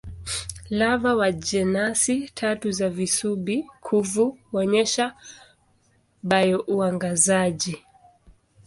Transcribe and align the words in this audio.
Lava 0.69 1.15
wa 1.15 1.31
jenasi 1.31 2.31
tatu 2.35 2.71
za 2.71 2.89
visubi-kuvu 2.89 4.37
huonyesha 4.51 5.15
bio-uangazaji. 6.23 7.77